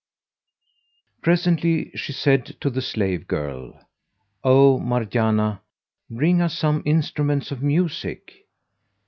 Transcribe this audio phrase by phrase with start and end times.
[1.21, 3.79] Presently she said to the slave girl,
[4.43, 5.59] "O Marjanah[FN#188]!
[6.09, 8.47] bring us some instruments of music!"